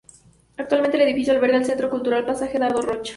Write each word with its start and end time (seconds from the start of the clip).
Actualmente 0.57 0.97
el 0.97 1.03
edificio 1.03 1.31
alberga 1.31 1.57
el 1.57 1.65
Centro 1.65 1.87
Cultural 1.87 2.25
Pasaje 2.25 2.57
Dardo 2.57 2.81
Rocha. 2.81 3.09